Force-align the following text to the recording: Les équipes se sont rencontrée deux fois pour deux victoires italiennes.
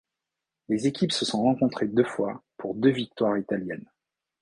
Les 0.67 0.87
équipes 0.87 1.11
se 1.11 1.25
sont 1.25 1.43
rencontrée 1.43 1.87
deux 1.87 2.03
fois 2.03 2.43
pour 2.57 2.73
deux 2.73 2.89
victoires 2.89 3.37
italiennes. 3.37 3.85